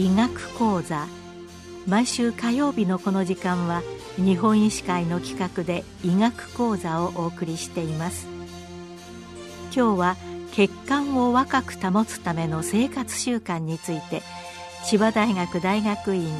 [0.00, 1.06] 医学講座。
[1.86, 3.82] 毎週火曜日のこの時間は
[4.16, 8.26] 日本医師会の企画で医学講座をお送りしています。
[9.76, 10.16] 今日は
[10.52, 14.22] 血管を若く保つための生活習慣について
[14.86, 16.30] 千葉大学大学院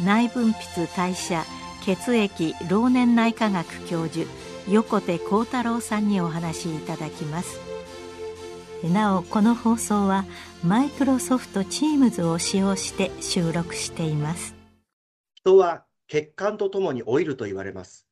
[0.00, 1.44] 内分泌代謝
[1.84, 4.30] 血液老年内科学教授
[4.68, 7.67] 横手幸太郎さんにお話しいただきます。
[8.84, 10.24] なおこの放送は
[10.62, 14.54] マイクロソフト Teams を使用して収録しています。
[15.34, 18.06] 人は血管とともに老いると言われます。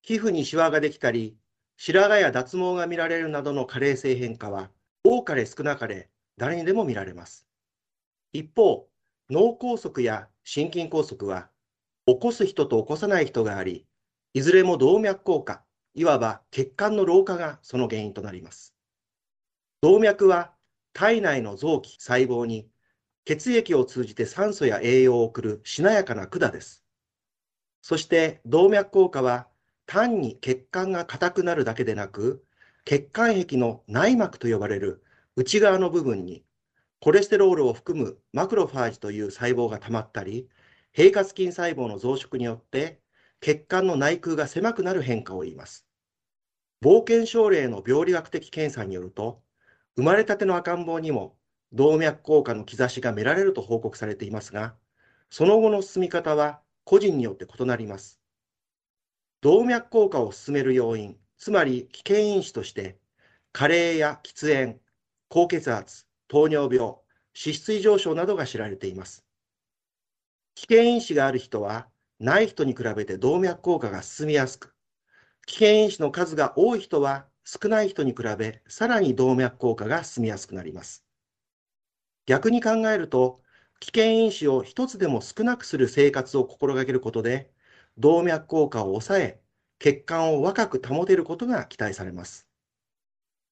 [0.00, 1.36] 皮膚にシワができたり
[1.76, 4.70] 白髪や脱毛が見られるなどの加齢性変化は
[5.04, 6.08] 多かれ少なかれ
[6.38, 7.46] 誰にでも見られます。
[8.32, 8.88] 一方
[9.28, 11.50] 脳梗塞や心筋梗塞は
[12.06, 13.84] 起こす人と起こさない人があり
[14.32, 15.64] いずれも動脈硬化
[15.94, 18.75] いわば血管の老化がその原因となります。
[19.82, 20.52] 動脈は
[20.92, 22.68] 体内の臓器、細胞に
[23.24, 26.82] 血液を通じて酸素や栄養を送るしなやかな管です。
[27.82, 29.48] そして動脈硬化は
[29.86, 32.44] 単に血管が硬くなるだけでなく、
[32.84, 35.02] 血管壁の内膜と呼ばれる
[35.36, 36.44] 内側の部分に
[37.00, 40.48] コレステロールを含むマクロファージという細胞が溜まったり、
[40.92, 43.00] 平滑筋細胞の増殖によって
[43.40, 45.86] 血管の内腔が狭くなる変化を言います。
[46.82, 49.42] 冒険症例の病理学的検査によると、
[49.96, 51.36] 生まれたての赤ん坊にも
[51.72, 54.74] 動脈硬化の兆しが見られると報告されていますが、
[55.30, 58.20] その後の進み方は個人によって異なります。
[59.40, 62.98] 動脈硬化を進める要因、つまり危険因子として、
[63.52, 64.80] 加齢や喫煙、
[65.28, 66.96] 高血圧、糖尿病、
[67.34, 69.24] 脂質異常症などが知られています。
[70.54, 71.88] 危険因子がある人は、
[72.18, 74.74] ない人に比べて動脈硬化が進みやすく、
[75.46, 81.04] 危険因子の数が多い人は少ない人に比べ、さらに動脈硬化が進みやすくなります。
[82.26, 83.40] 逆に考えると、
[83.78, 87.52] 危険因子を一つでも少なくする生活を心がけることで、
[87.98, 89.40] 動脈硬化を抑え、
[89.78, 92.48] 血管を若く保てることが期待されます。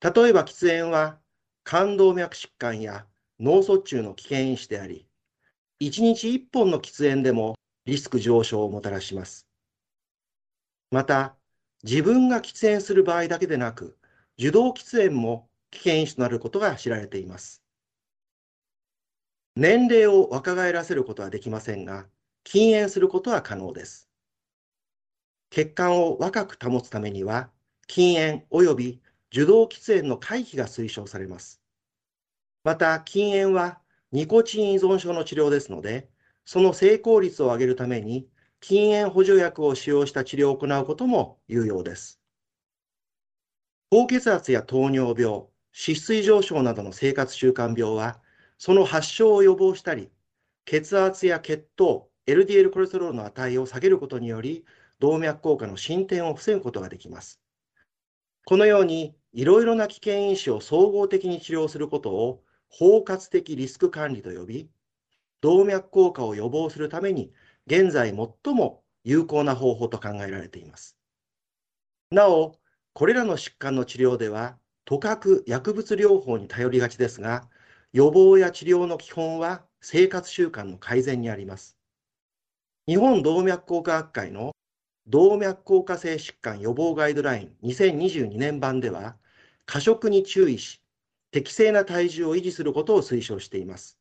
[0.00, 1.20] 例えば喫煙は、
[1.62, 3.06] 冠動脈疾患や
[3.38, 5.06] 脳卒中の危険因子であり、
[5.78, 7.54] 1日1本の喫煙でも
[7.84, 9.46] リスク上昇をもたらします。
[10.90, 11.36] また、
[11.84, 13.98] 自分が喫煙する場合だけでなく、
[14.38, 17.62] 受動喫煙も危険因子となることが知られています。
[19.54, 22.06] 年齢を若返らせることはできませんが、
[22.42, 24.08] 禁煙することは可能です。
[25.50, 27.50] 血管を若く保つためには、
[27.86, 31.60] 禁煙及び受動喫煙の回避が推奨されます。
[32.64, 33.78] また、禁煙は
[34.10, 36.08] ニコチン依存症の治療ですので、
[36.46, 38.26] その成功率を上げるために
[38.66, 42.18] 禁煙補助薬を使用した治療を行うことも有用です。
[43.90, 45.50] 高血圧や糖尿病、脂
[45.96, 48.22] 質異常症などの生活習慣病は、
[48.56, 50.10] その発症を予防したり、
[50.64, 54.64] 血圧や血糖、LDL コレステロールの値を下げることにより、
[54.98, 57.42] 動脈硬化の進展を防ぐことができます。
[58.46, 64.70] このように、いろいろな危険因子を総合的に治療することを包括的リスク管理と呼び、
[65.42, 67.30] 動脈硬化を予防するために
[67.66, 70.96] 現在最も有効な方法と考えられています。
[72.10, 72.58] なお、
[72.92, 77.48] これらの疾患の治療では、とかく薬物療法に頼りがちですが、
[77.92, 81.78] 予防や治療の基本は生活習慣の改善にあります。
[82.86, 84.52] 日本動脈硬化学会の
[85.06, 89.16] 動脈硬化性疾患予防ガイドライン2022年版では、
[89.64, 90.82] 過食に注意し、
[91.30, 93.98] 適正な体重を維持することを推奨しています。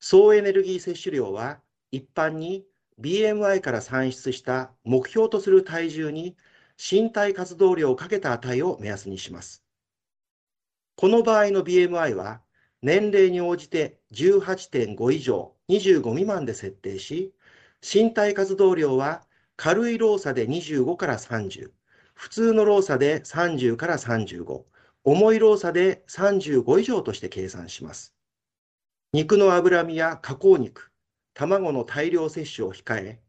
[0.00, 1.60] 総エネルギー摂取量は
[1.92, 2.64] 一般に
[3.00, 6.36] BMI から算出した目標とする体重に
[6.78, 9.62] 身体活動量をかけた値を目安にします。
[10.96, 12.40] この場合の BMI は
[12.80, 17.34] 年齢に応じて18.5以上25未満で設定し、
[17.82, 19.26] 身体活動量は
[19.56, 21.70] 軽い労作で25から30、
[22.14, 24.64] 普通の労作で30から35、
[25.04, 28.14] 重い労作で35以上として計算します。
[29.12, 30.91] 肉の脂身や加工肉、
[31.34, 33.20] 卵の大量摂取を控え、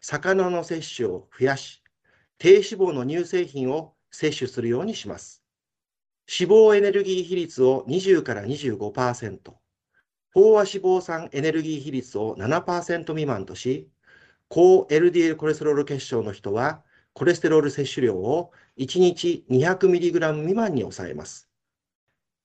[0.00, 1.82] 魚の摂取を増やし、
[2.38, 5.42] 低脂肪の乳製品を摂取するようにします。
[6.28, 9.54] 脂肪エネルギー比率を20から25%、
[10.34, 13.88] 飽和脂肪酸エネルギー比率を7%未満とし、
[14.48, 21.48] 高 LDL コレステロール血症の人は、コレステロール摂取量を1日 200mg 未満に抑えます。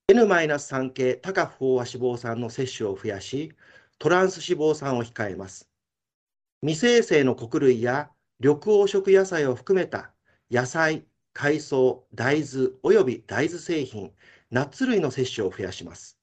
[0.10, 3.54] N-3 系高不飽和脂肪酸の摂取を増やし、
[4.00, 5.69] トランス脂肪酸を控えます。
[6.62, 8.10] 未生成の穀類や
[8.40, 10.13] 緑黄色野菜を含めた
[10.50, 14.13] 野菜、海藻、大豆及び大豆製品、
[14.51, 16.18] ナッツ類の摂取を増やします。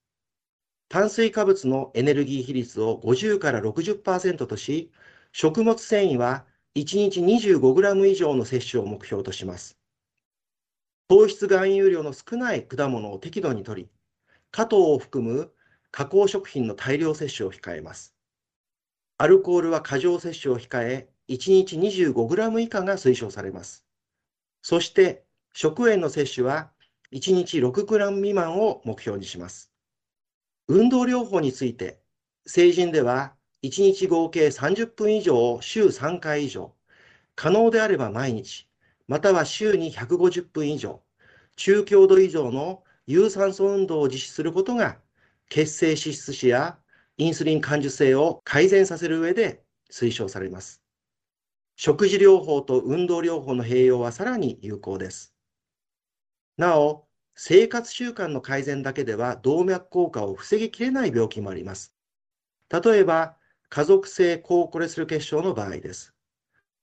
[0.88, 4.90] 炭水化物のエネルギー比率を50から60%とし、
[5.32, 6.46] 食物繊維は
[6.76, 9.78] 1日 25g 以上の摂取を目標とします。
[11.08, 13.90] 糖質含有量の少ない果物を適度に摂り、
[14.50, 15.52] 果糖を含む
[15.91, 18.15] 加工食品の大量摂取を控えます。
[19.19, 23.85] アルコールは過剰摂取を控え、1日 25g 以下が推奨されます。
[24.62, 25.25] そして、
[25.55, 26.71] 食塩の摂取は
[27.12, 29.73] 1日 6g 未満を目標にします。
[30.69, 32.00] 運動療法について、
[32.47, 36.75] 成人では1日合計30分以上週3回以上、
[37.35, 38.69] 可能であれば毎日、
[39.09, 41.03] または週に150分以上、
[41.56, 45.00] 中強度以上の有酸素運動を実施することが、
[45.48, 46.78] 血清脂質子や
[47.16, 50.82] インスリン感受性を改善させる上で推奨されます。
[51.76, 55.34] 食事療法と運動療法の併用はさらに有効です。
[56.56, 61.94] なお、生活習慣の改善だけでは動脈硬化を防ぎきれない病気もあります。
[62.70, 63.37] 例えば、
[63.69, 66.14] 家族性高コレステロール血症の場合です。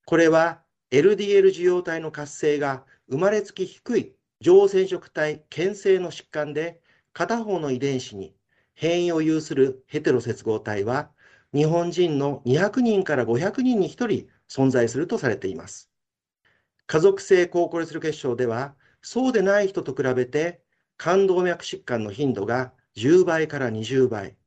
[0.05, 0.61] これは
[0.91, 6.81] LDL 受容体の活性が生まれつき低い上染色体牽制の疾患で
[7.13, 8.35] 片方の遺伝子に
[8.75, 11.09] 変異を有するヘテロ接合体は
[11.53, 15.89] 日本人の200人から500人に1人存在するとされています。
[16.87, 20.61] 家族性高コレステロール血症ではそうでない人と比べて
[20.97, 24.37] 肝動脈疾患の頻度が10倍から20倍、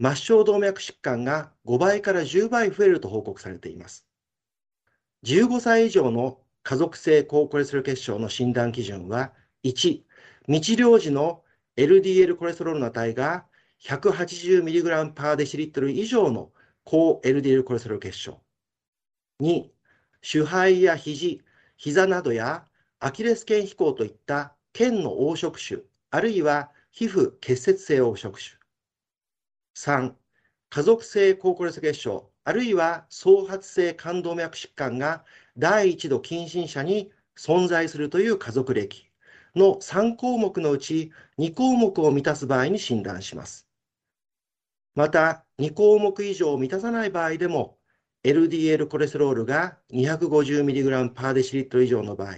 [0.00, 4.06] 末梢動脈疾患が5倍から10倍増えると報告されています。
[5.24, 9.32] 15歳以上の家族性高コレステロール血症の診断基準は、
[9.64, 10.02] 1、
[10.46, 11.42] 未治療時の
[11.76, 13.44] LDL コレステロールの値が
[13.82, 16.50] 180mg パーデシリットル以上の
[16.84, 18.40] 高 LDL コレステロール血症。
[19.40, 19.68] 2、
[20.22, 21.42] 手肺や肘、
[21.76, 22.64] 膝などや
[22.98, 25.80] アキレス腱飛行といった腱の黄色種、
[26.10, 28.58] あるいは皮膚結節性黄色種。
[29.76, 30.14] 3、
[30.70, 35.24] 家族性高コレステロール血症、あるいは創発性冠動脈疾患が
[35.58, 39.05] 第一度近親者に存在するという家族歴
[39.56, 43.66] の3項目のうち2項目を満たす場合に診断します。
[44.94, 47.78] また、2項目以上を満たさない場合でも、
[48.24, 52.36] LDL コレステロールが 250mg パーデシリットル以上の場合、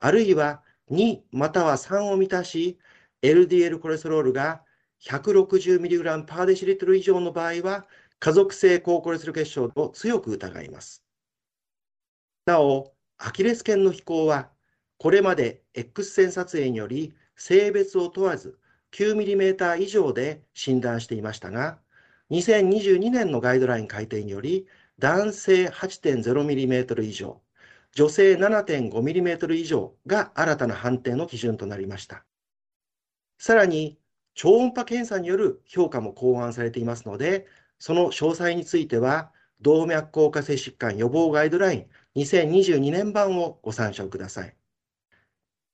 [0.00, 2.78] あるいは2または3を満たし、
[3.22, 4.62] LDL コレステロールが
[5.02, 7.86] 160mg パーデシリットル以上の場合は、
[8.18, 11.04] 家族性高コレステロール血症を強く疑います。
[12.46, 14.50] なお、アキレス腱の飛行は、
[14.98, 18.58] これまで X 線撮影により性別を問わず
[18.92, 21.78] 9mm 以上で診断していましたが、
[22.30, 24.66] 2022年のガイドライン改定により、
[24.98, 27.40] 男性 8.0mm 以上、
[27.92, 32.24] 女性 7.5mm 以上が新たな判定の基準となりました。
[33.38, 33.98] さらに、
[34.34, 37.46] 超音波検査による評価も考案されていますので、
[37.78, 39.30] その詳細については、
[39.60, 41.86] 動脈硬化性疾患予防ガイドライン
[42.16, 44.55] 2022年版をご参照ください。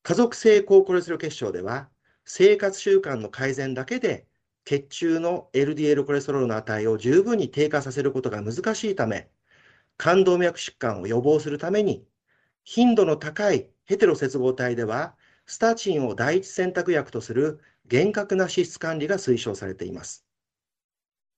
[0.03, 1.89] 家族性高コレステロール血症では、
[2.25, 4.27] 生活習慣の改善だけで
[4.65, 9.31] 血中の LDL コレステロールの値を十分に低下させることが難しいため、
[9.97, 12.05] 冠動脈疾患を予防するために
[12.65, 15.15] 頻度の高いヘテロ接合体では、
[15.47, 20.25] スタチンを第一選択薬とする厳格な脂質管理が推奨されています。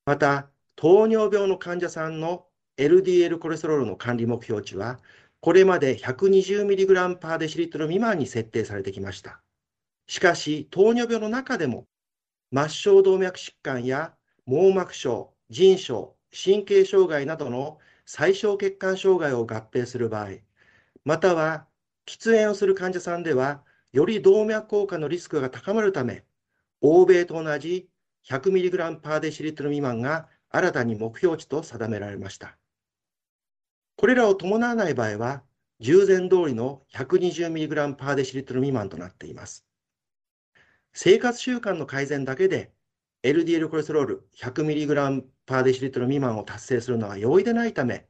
[0.06, 5.00] また、糖尿病の患者さんの LDL コレステロールの管理目標値は、
[5.44, 9.42] これまで 120mg パーデシリットル未満に設定されてきました。
[10.06, 11.86] しかし、糖尿病の中でも、
[12.50, 14.14] 末梢動脈疾患や
[14.46, 20.28] 網膜症、腎症、神経障害などの最小血管障害を合併する場合、
[21.04, 21.66] または
[22.06, 26.24] 喫煙をする患者さんでは、より動脈硬化のリスクが高まるため、
[26.80, 27.90] 欧米と同じ
[28.30, 32.56] 100mg パーデシリットル未満が新たに目標値と定められました。
[34.04, 35.42] これらを伴わない場合は、
[35.80, 39.64] 従前通りの 120mg パーデシリットル未満となっています。
[40.92, 42.70] 生活習慣の改善だけで
[43.22, 48.06] LDL コレステロール 100mg パーデシリットル未満を達成するのは容易でないため、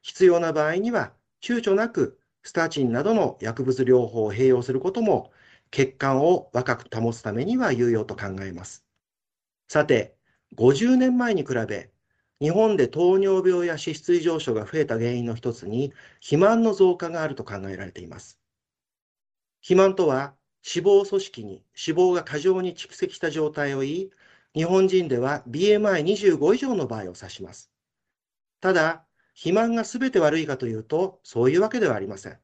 [0.00, 1.12] 必要な場合には
[1.42, 5.32] 躊躇なくスタチンなどの薬物療法を併用することも
[5.70, 8.86] 血管を若く保つためには有用と考えます。
[9.68, 10.16] さて、
[10.56, 11.90] 50年前に比べ、
[12.40, 18.38] 日本で糖尿病や脂質異常症が増えた原因の一つに肥満の増加があると考えられています。
[19.60, 24.10] 肥満とは脂肪組織に脂肪が過剰に蓄積した状態を言い、
[24.54, 27.70] 日本人では BMI25 以上の場合を指します。
[28.60, 32.38] ただ、肥満が全て悪いかというと、そういうわけではありません。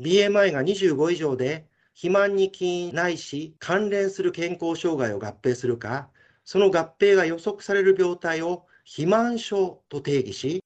[0.00, 6.10] BMI が25以上で肥満に起因ないし関連する健康障害を合併するか、
[6.50, 10.64] その合併が予測される病態を肥満症と定義し、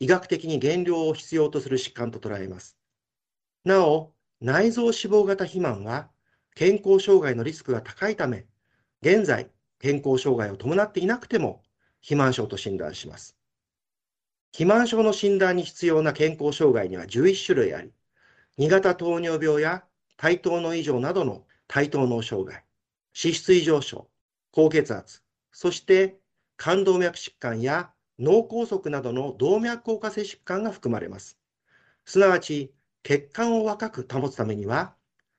[0.00, 2.76] 医学的に減量を必要とする疾患と捉えます。
[3.64, 6.10] なお、内臓脂肪型肥満は
[6.56, 8.46] 健康障害のリスクが高いため、
[9.00, 9.48] 現在、
[9.78, 11.62] 健康障害を伴っていなくても
[12.00, 13.36] 肥満症と診断します。
[14.50, 17.92] 肥満症の診断に必要な健康障害には11種類あり、
[18.58, 19.84] 2型糖尿病や
[20.16, 22.64] 対等の異常などの対等脳障害、
[23.14, 24.08] 脂質異常症、
[24.52, 26.18] 高血圧、そして
[26.58, 31.38] 冠動脈疾患や脳梗塞などの動脈硬化性疾患が含まれます。
[32.04, 32.70] すなわち、
[33.02, 34.94] 血管を若く保つためには、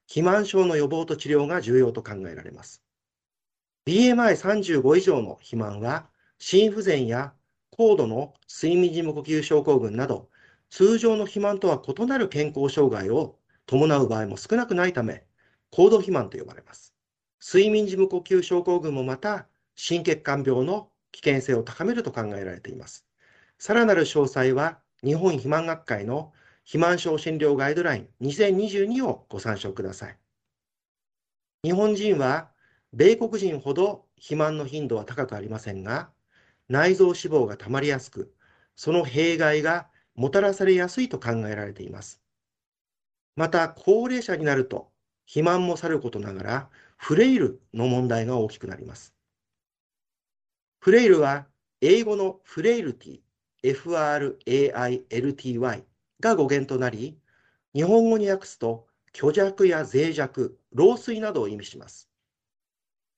[0.07, 2.81] 肥満症の予防と治療が重要と考えられます。
[3.85, 7.33] BMI35 以上の肥満は、心不全や
[7.69, 10.29] 高度の睡眠時無呼吸症候群など、
[10.71, 15.23] 通常の肥満とは異なる健康障害を伴う場合も少なくないため、
[15.69, 16.92] 高度肥満と呼ばれます。
[17.45, 23.05] 睡眠時無呼吸症候群もまた、心血管病の危険性を高めると考えられています。
[23.59, 26.31] さらなる詳細は、日本肥満学会の
[26.61, 30.17] 肥満症診療ガイドライン2022をご参照ください。
[31.65, 32.49] 日本人は、
[32.93, 36.11] 米国人ほど肥満の頻度は高くありませんが、
[36.69, 38.33] 内臓脂肪がたまりやすく、
[38.77, 42.21] その弊害がもたらされやすいと考えられています。
[43.35, 44.93] また、高齢者になると、
[45.25, 46.69] 肥満もさることながら、
[47.03, 49.13] フレイルの問題が大きくなります。
[50.79, 51.47] フレイルは、
[51.81, 53.19] 英語のフレイルティ、
[53.61, 54.33] F-R-A-I-L-T-Y
[56.21, 57.19] が語源となり、
[57.75, 62.09] 日本語に訳すと、虚弱や脆弱、老衰などを意味します。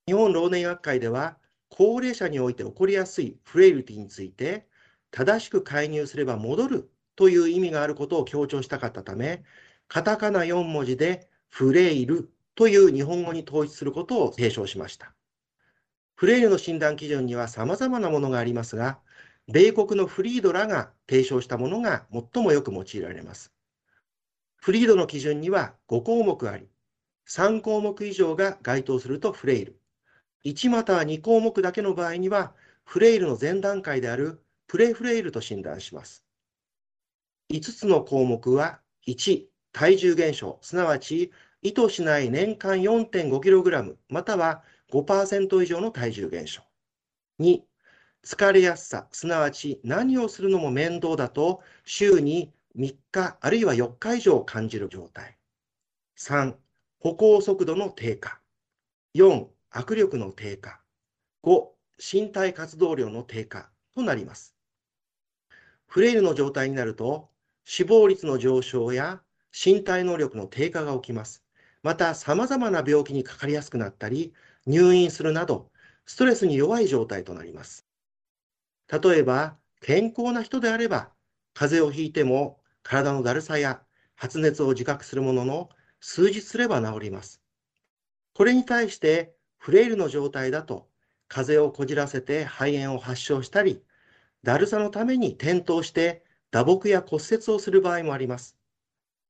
[0.08, 1.38] 日本老年学会では、
[1.70, 4.68] 高齢者において起こりやすいフレイルティについて、
[5.12, 9.44] 正しく介入すれば戻るという意味があることを強調したかったため、
[9.88, 15.14] カタカナ4文字でフレイルという日本語に統一することを提唱しました。
[16.16, 19.00] フレイルの診断基準には様々なものがありますが、
[19.48, 23.52] 米国のフリードらが提唱したものが最もよく用いられます。
[24.56, 26.68] フリードの基準には5項目あり、
[27.28, 29.78] 3項目以上が該当するとフレイル、
[30.46, 32.54] 1または2項目だけの場合には、
[32.86, 36.24] フレイルの前段階であるプレフレイルと診断します。
[37.52, 41.32] 5つの項目は、1、体重減少、すなわち
[41.66, 46.62] 意図しない年間 4.5kg または5%以上の体重減少。
[47.40, 47.60] 2、
[48.24, 55.40] 疲れやすさ、すなわち何をするのも面倒だと週に3日あるいは4日以上感じる状態。
[56.20, 56.54] 3、
[57.00, 58.40] 歩行速度の低下。
[59.16, 60.80] 4、握力の低下。
[61.44, 64.56] 5、身体活動量の低下となります。
[65.88, 67.32] フレイルの状態になると、
[67.64, 71.45] 死亡率の上昇や身体能力の低下が起きます。
[71.86, 74.34] また、様々な病気にかかりやすくなったり、
[74.66, 75.70] 入院するなど、
[76.08, 77.86] ストレスに弱い状態となります。
[78.92, 81.12] 例えば、健康な人であれば、
[81.54, 83.84] 風邪をひいても体のだるさや
[84.16, 87.40] 発熱を自覚するものの、数日すれば治ります。
[88.34, 90.90] これに対して、フレイルの状態だと、
[91.28, 93.84] 風邪をこじらせて肺炎を発症したり、
[94.42, 98.58] だるさのために転倒して打撲や骨折をする場合もあります。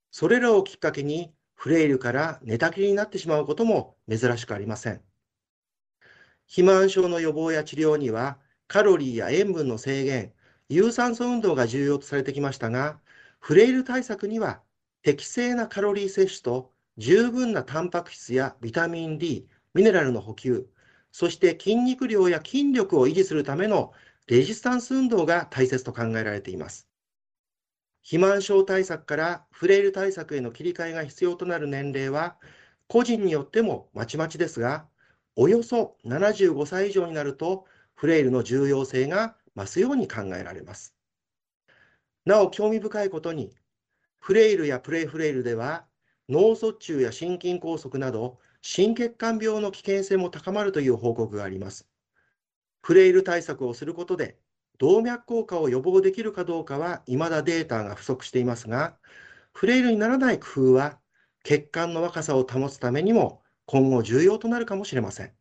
[0.10, 5.02] それらをきっかけに、フレイルから寝たきりになってしまうことも珍しくありません。
[6.48, 10.34] 肥満症の予防や治療には、カロリーや塩分の制限、
[10.70, 13.00] 有酸素運動が重要とされてきましたが、
[13.40, 14.62] フレイル対策には
[15.04, 20.68] 適正なカロリー摂取と十分なタンパク質やビタミン D、ミネラルの補給、
[21.12, 23.94] そして筋肉量や筋力を維持するための
[24.28, 26.88] レジスタンス運動が大切と考えられています。
[28.06, 32.38] 肥満症対策からフレイル対策への切り替えが必要となる年齢は、
[32.88, 34.88] 個人によってもまちまちですが、
[35.36, 40.94] およそ75歳以上になると、フレイルの重要性が増すように考えられます。
[42.26, 43.56] なお、興味深いことに、
[44.20, 45.88] フレイルやプレイフレイルでは、
[46.30, 51.88] 脳卒中や心筋梗塞など心血管病の危険性も高まるという報告があります。
[52.84, 54.38] フレイル対策をすることで、
[54.78, 58.98] 動脈硬化を予防できるかどうかは未だデータが不足していますが、
[59.54, 61.00] フレイルにならない工夫は、
[61.44, 65.34] 血管の若さを保つためにも今後重要となるかもしれません。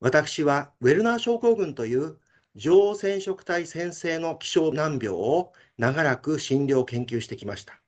[0.00, 2.18] 私はウェルナー症候群という
[2.54, 7.80] 上染色体先生の希少難病を長らく診療研究してきました。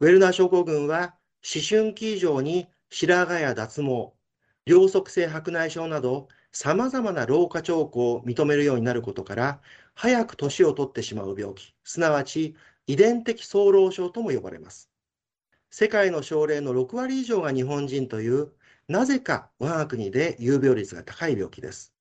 [0.00, 1.14] ウェルナー症候群は
[1.44, 4.12] 思春期以上に白髪や脱毛、
[4.66, 9.60] 両側性白内障など様々な老化兆候を認めるようになることから、
[9.94, 12.54] 早く年を取ってしまう病気、すなわち
[12.86, 14.88] 遺伝的早老症とも呼ばれます。
[15.70, 18.52] 世界の症例の6割以上が日本人という
[18.86, 21.92] なぜか我が国で有病率が高い病気です。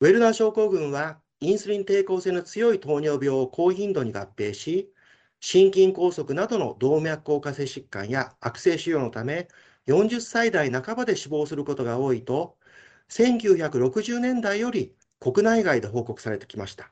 [0.00, 4.92] ウェルナー症候群はインスリン抵抗性の強い糖尿病を高頻度に合併し、
[5.38, 9.46] 心筋梗塞などの動脈硬化性疾患や悪性腫瘍のため、
[9.86, 12.56] 40歳代半ばで死亡することが多いと、
[13.12, 16.90] 1960年代より国内外で報告されてきました。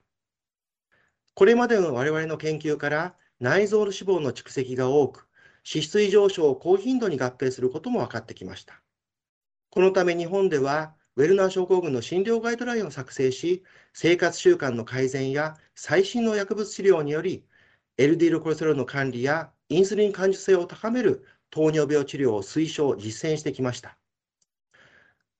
[1.33, 5.27] これまでの我々の研究から内臓の脂肪の蓄積が多く、
[5.67, 8.83] 脂質異常症を高頻度に合併することも分かってきました。
[9.71, 17.47] このため日本では、ウェルナー症候群の診療ガイドラインを作成し、生活習慣の改善や最新の薬物治療により、
[17.97, 24.00] LDL コレステロールの管理やインスリン感受性を高める糖尿病治療を推奨、実践してきました。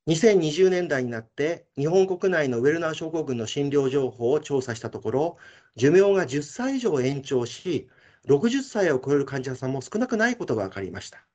[0.07, 5.37] 2020年代になって日本国内のウェルナー症候群の診療情報を調査したところ、
[5.77, 7.89] 寿命が10歳以上延長し、
[8.27, 11.27] 60歳を超える患者さんも少なくないことが分かりました。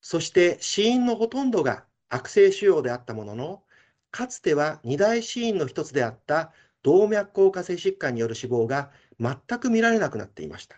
[0.00, 3.62] そして死因のほとんどが悪性腫瘍であったものの、
[4.10, 8.90] かつては二大死因の一つであった動脈硬化性疾患による死亡が
[9.20, 10.76] 全く見られなくなっていました。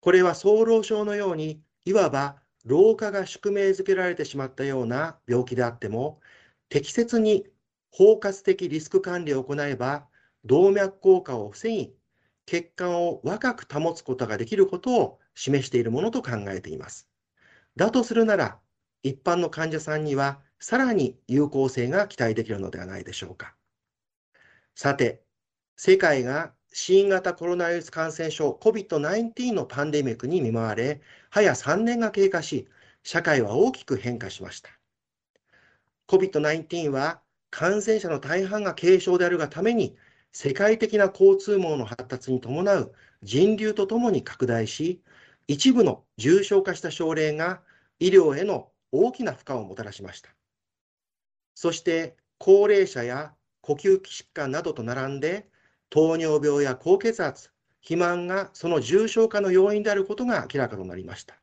[0.00, 6.20] これは早漏症のように、いわば老化が宿命づけられてしまったような病気であっても、
[6.68, 7.46] 適切に
[7.90, 10.08] 包括的リスク管理を行えば、
[10.44, 11.94] 動脈硬化を防ぎ、
[12.46, 17.08] 血管を若く保つことができることを示しているものと考えています。
[17.76, 18.60] だとするなら、
[19.02, 23.54] 一般の患者さんにはさらに有効性が期待できるのではないでしょうか。
[24.74, 25.22] さて、
[25.76, 31.00] 世界が新型コロナウイルス感染症 COVID-19 のパンデミックに見舞われ、
[31.30, 32.66] 早3年が経過し、
[33.02, 34.70] 社会は大きく変化しました。
[36.08, 39.96] COVID-19 は感染者の大半が軽症であるがために、
[40.32, 45.02] 世界的な交通網の発達に伴う人流とともに拡大し、
[45.46, 47.60] 一部の重症化した症例が
[47.98, 50.30] 医療への大きな負荷をもたらしました。
[51.54, 55.46] そして高齢者や呼吸器疾患などと並んで
[55.92, 57.50] 糖尿病や高血圧、
[57.82, 61.38] 肥満がその重症化の要因であることが明らかとなりました。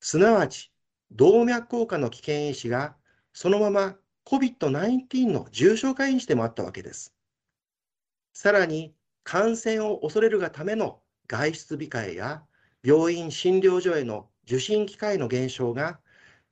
[0.00, 0.72] すなわち、
[1.10, 2.96] 動脈硬化の危険因子が
[3.34, 7.14] そのまま COVID-19 の重症化因子でもあったわけです。
[8.32, 12.42] さらに、感染を恐れるがための外出控えや
[12.82, 16.00] 病院診療所への受診機会の減少が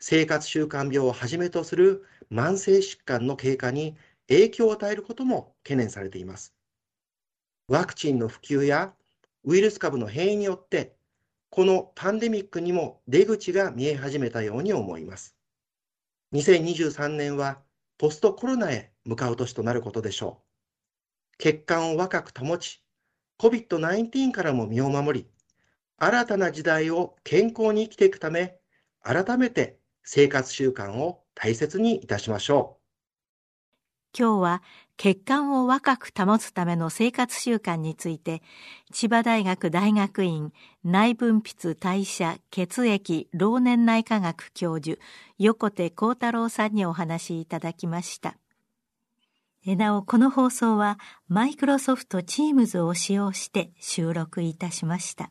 [0.00, 3.96] 生活習慣病をはじめとする慢性疾患の経過に
[4.28, 6.59] 影響を与えることも懸念されています。
[7.70, 8.92] ワクチンの普及や
[9.44, 10.96] ウイルス株の変異によって、
[11.50, 15.36] このパンデミックにも出口が見え始めたように思います。
[16.34, 17.60] 2023年は
[17.96, 21.36] ポストコロナへ向かう年となることでしょう。
[21.38, 22.82] 血管を若く保ち、
[23.38, 25.28] COVID-19 からも身を守り、
[25.96, 28.58] 新たな時代を健康に生きていくため、
[29.00, 32.80] 改めて生活習慣を大切にいたしましょう。
[34.18, 34.62] 今日は
[35.02, 38.42] 血管を若く保つための生活習慣について
[38.92, 40.52] 千葉大学大学院
[40.84, 45.00] 内分泌代謝血液老年内科学教授
[45.38, 48.36] 横手幸太郎さんにお話しいただきました。
[49.64, 55.30] なおこの放送はマイクロソフト Teams を使用して収録いたしました。